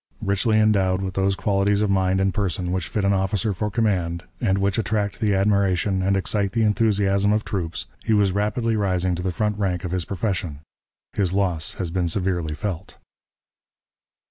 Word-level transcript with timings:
Richly 0.23 0.57
endowed 0.57 1.03
with 1.03 1.13
those 1.13 1.35
qualities 1.35 1.83
of 1.83 1.91
mind 1.91 2.19
and 2.19 2.33
person 2.33 2.71
which 2.71 2.87
fit 2.87 3.05
an 3.05 3.13
officer 3.13 3.53
for 3.53 3.69
command, 3.69 4.23
and 4.39 4.57
which 4.57 4.79
attract 4.79 5.19
the 5.19 5.35
admiration 5.35 6.01
and 6.01 6.17
excite 6.17 6.53
the 6.53 6.63
enthusiasm 6.63 7.31
of 7.31 7.45
troops, 7.45 7.85
he 8.03 8.13
was 8.13 8.31
rapidly 8.31 8.75
rising 8.75 9.13
to 9.13 9.21
the 9.21 9.31
front 9.31 9.59
rank 9.59 9.83
of 9.83 9.91
his 9.91 10.05
profession. 10.05 10.61
His 11.13 11.33
loss 11.33 11.73
has 11.73 11.91
been 11.91 12.07
severely 12.07 12.55
felt." 12.55 12.97